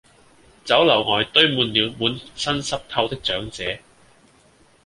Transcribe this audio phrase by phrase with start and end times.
[0.65, 3.77] 酒樓外堆滿了滿身濕透的長者